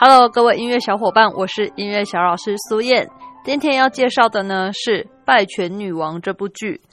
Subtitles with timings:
[0.00, 3.10] Hello，各位音乐小伙伴，我是音乐小老师苏燕。
[3.42, 6.80] 今天要介绍的呢是《拜权女王》这部剧。《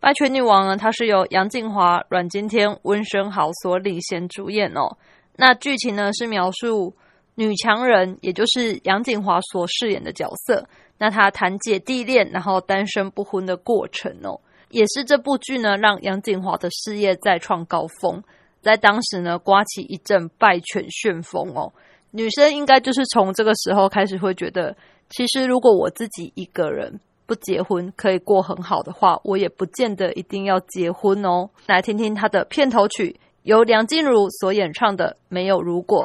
[0.00, 4.96] 拜权女王》呢，它是由杨静华、阮经天、温升豪所领衔主演哦。
[5.36, 6.94] 那剧情呢是描述
[7.34, 14.40] 女强人，也就是杨景华所饰演的角色，那她谈姐弟恋，然后单身不婚的过程哦。
[14.70, 18.22] 也是这部剧呢，让杨景华的事业再创高峰，
[18.62, 21.70] 在当时呢，刮起一阵拜权旋风哦。
[22.16, 24.74] 女生应该就是从这个时候开始会觉得，
[25.10, 31.50] 其实如果我自己一个人不结婚可以过很好的话，我也不见得一定要结婚哦。
[31.66, 36.04] 来听听她的片头曲，由梁静茹所演唱的《没有如果》。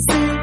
[0.00, 0.37] 是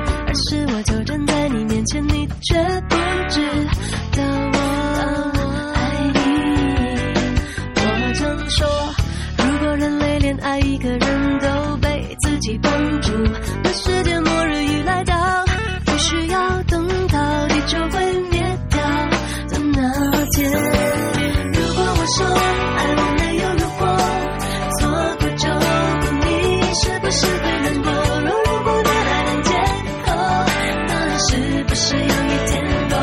[31.68, 32.96] 不是有一点弱？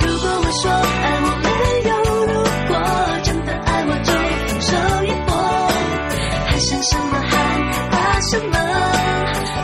[0.00, 1.48] 如果我说爱我没
[1.88, 1.92] 有
[2.26, 2.32] 如
[2.68, 2.72] 果，
[3.22, 4.12] 真的爱我就
[4.46, 4.68] 放手
[5.04, 5.30] 一搏，
[6.46, 7.12] 还剩什么？
[7.20, 7.32] 还
[7.90, 8.54] 怕什么？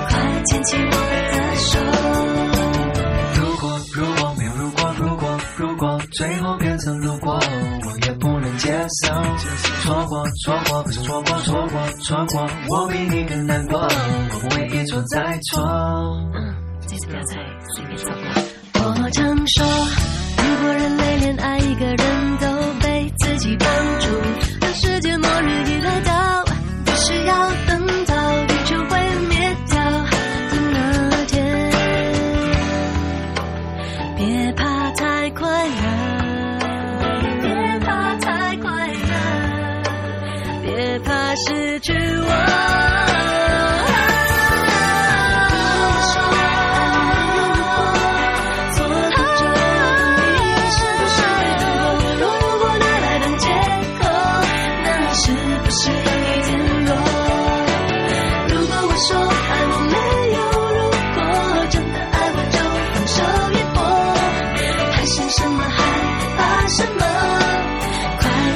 [0.09, 0.13] 快
[0.47, 1.69] 牵起我的手。
[3.35, 3.63] 如果
[3.95, 8.73] 如果没有如果如果如果最后变成如果，我也不能接
[9.05, 9.13] 受。
[9.83, 15.61] 错过错过不是错过错过错过，我比你更难过，我不会一错再错。
[19.63, 19.90] 我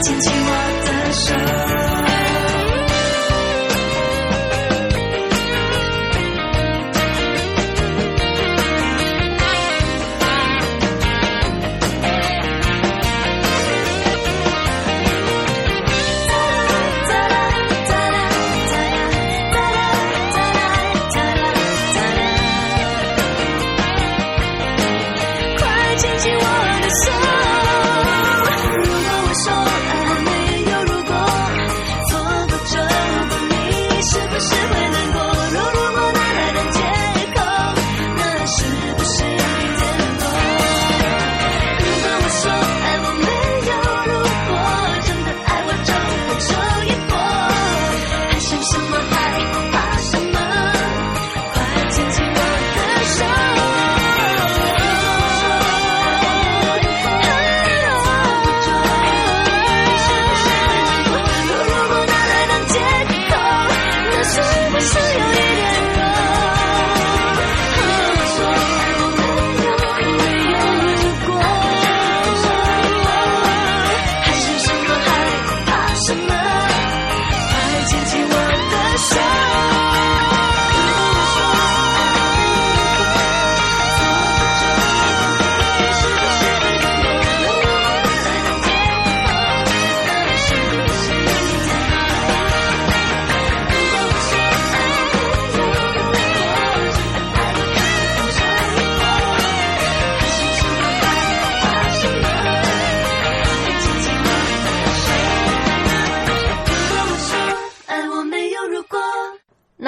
[0.05, 1.64] 牵起我的手。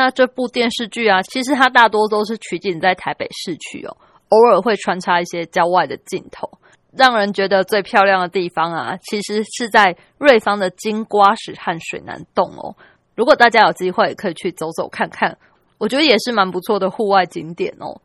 [0.06, 3.96] 那这部电视剧啊，其实它大多都是取景在台北市区哦，
[4.28, 6.48] 偶尔会穿插一些郊外的镜头。
[6.96, 12.76] 让人觉得最漂亮的地方啊，其实是在瑞芳的金瓜石和水南洞哦。
[13.16, 15.36] 如果大家有机会，可以去走走看看，
[15.78, 18.00] 我觉得也是蛮不错的户外景点哦。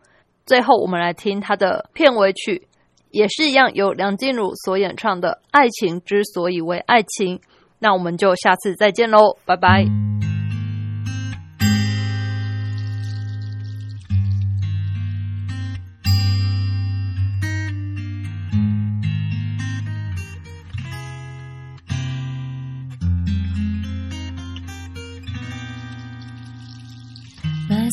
[0.48, 2.68] 最后，我们来听它的片尾曲，
[3.12, 7.38] 也是一样由梁静茹所演唱的《爱情之所以为爱情》。
[7.78, 10.31] 那我们就下次再见喽，拜拜。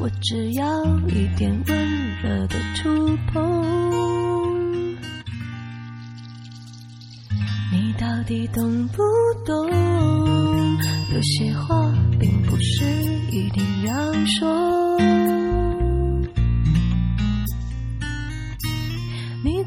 [0.00, 4.96] 我只要一点温热的触碰，
[7.72, 9.02] 你到底懂不
[9.44, 9.68] 懂？
[11.10, 12.84] 有些话并不是
[13.32, 15.37] 一定要说。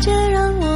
[0.00, 0.69] 这让我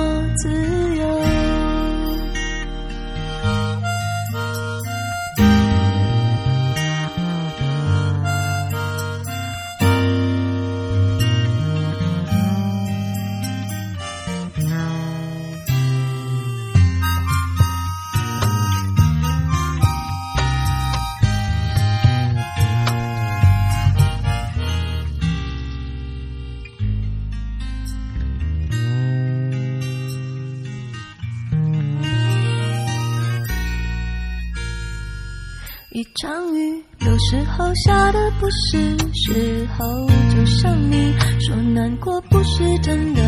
[36.23, 43.21] 场雨，有时候下的不是时候，就像你说难过不是真的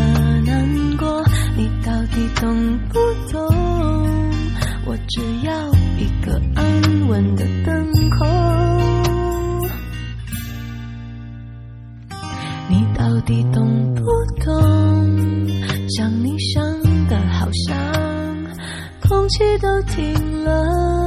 [0.45, 1.21] 难过，
[1.57, 2.97] 你到底懂不
[3.29, 3.45] 懂？
[4.85, 5.67] 我只要
[5.97, 7.85] 一个安稳的等
[8.17, 8.25] 候，
[12.69, 14.01] 你到底懂不
[14.45, 14.55] 懂？
[15.89, 16.63] 想你想
[17.09, 17.75] 的，好像
[19.01, 21.06] 空气都停了。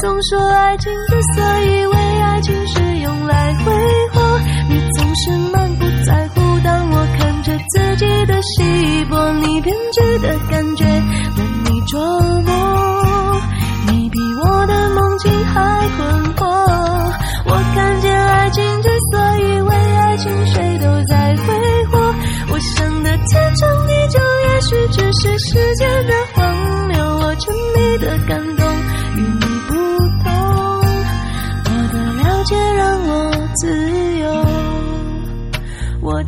[0.00, 3.72] 总说爱情之所以为爱情是用来挥
[4.12, 6.40] 霍，你总是满不在乎。
[6.64, 11.98] 当我看着自己的稀薄，你编织的感觉难以琢
[12.42, 13.40] 磨。
[13.88, 16.69] 你比我的梦境还困惑。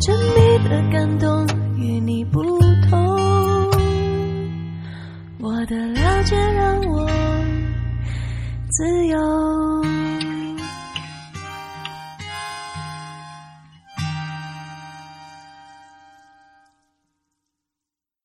[0.03, 2.41] 我沉迷的感动与你不
[2.89, 2.99] 同，
[5.39, 7.09] 我的了解让我
[8.69, 9.82] 自由。